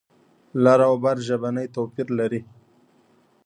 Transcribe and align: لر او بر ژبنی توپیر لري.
لر 0.63 0.79
او 0.89 0.95
بر 1.03 1.17
ژبنی 1.27 1.65
توپیر 1.75 2.07
لري. 2.19 2.41